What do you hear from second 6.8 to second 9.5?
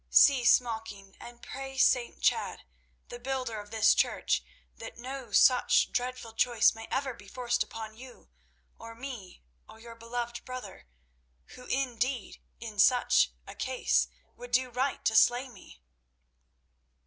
ever be forced upon you, or me,